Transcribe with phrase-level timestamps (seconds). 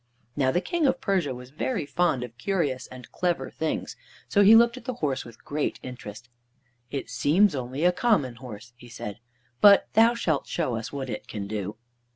[0.35, 3.95] Now the King of Persia was very fond of curious and clever things,
[4.27, 6.27] so he looked at the horse with great interest.
[6.89, 9.19] "It seems only a common horse," he said,
[9.61, 11.77] "but thou shalt show us what it can do."